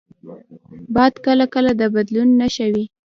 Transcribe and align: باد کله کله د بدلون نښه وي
باد 0.95 1.13
کله 1.25 1.45
کله 1.53 1.71
د 1.79 1.83
بدلون 1.95 2.29
نښه 2.39 2.65
وي 2.73 2.85